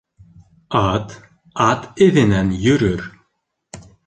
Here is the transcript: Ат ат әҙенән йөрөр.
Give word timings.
Ат 0.87 1.13
ат 1.69 2.01
әҙенән 2.07 2.51
йөрөр. 2.65 3.07